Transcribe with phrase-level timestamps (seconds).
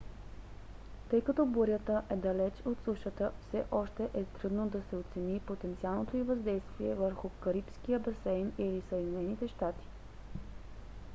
[1.09, 6.17] тъй като бурята е далеч от сушата все още е трудно да се оцени потенциалното
[6.17, 9.85] й въздействие върху карибския басейн или съединените щати